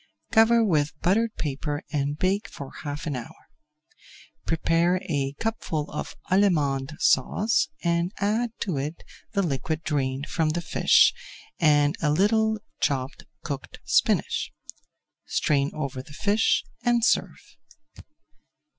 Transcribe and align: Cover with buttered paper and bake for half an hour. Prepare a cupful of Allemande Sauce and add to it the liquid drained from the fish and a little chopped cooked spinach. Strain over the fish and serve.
Cover 0.31 0.65
with 0.65 0.99
buttered 1.01 1.35
paper 1.35 1.83
and 1.91 2.17
bake 2.17 2.47
for 2.47 2.71
half 2.81 3.05
an 3.05 3.15
hour. 3.15 3.37
Prepare 4.47 4.99
a 5.07 5.33
cupful 5.39 5.91
of 5.91 6.15
Allemande 6.31 6.93
Sauce 6.97 7.67
and 7.83 8.11
add 8.17 8.49
to 8.61 8.77
it 8.77 9.03
the 9.33 9.43
liquid 9.43 9.83
drained 9.83 10.25
from 10.27 10.49
the 10.49 10.61
fish 10.63 11.13
and 11.59 11.95
a 12.01 12.09
little 12.09 12.57
chopped 12.81 13.25
cooked 13.43 13.79
spinach. 13.83 14.51
Strain 15.27 15.69
over 15.75 16.01
the 16.01 16.13
fish 16.13 16.63
and 16.83 17.05
serve. 17.05 17.57